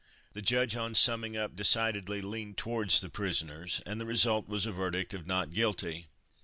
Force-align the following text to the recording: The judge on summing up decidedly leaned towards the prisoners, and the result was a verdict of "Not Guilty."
The 0.33 0.41
judge 0.41 0.75
on 0.75 0.95
summing 0.95 1.37
up 1.37 1.55
decidedly 1.55 2.23
leaned 2.23 2.57
towards 2.57 3.01
the 3.01 3.09
prisoners, 3.11 3.83
and 3.85 4.01
the 4.01 4.05
result 4.07 4.49
was 4.49 4.65
a 4.65 4.71
verdict 4.71 5.13
of 5.13 5.27
"Not 5.27 5.51
Guilty." 5.53 6.07